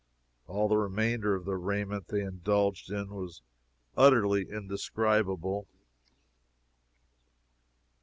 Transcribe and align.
All 0.47 0.67
the 0.67 0.77
remainder 0.77 1.35
of 1.35 1.45
the 1.45 1.55
raiment 1.57 2.07
they 2.07 2.21
indulged 2.23 2.89
in 2.89 3.09
was 3.09 3.43
utterly 3.95 4.49
indescribable. 4.49 5.67